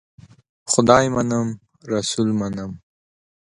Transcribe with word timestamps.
خدای 0.71 1.07
منم، 1.15 1.47
رسول 1.93 2.29
منم. 2.39 2.71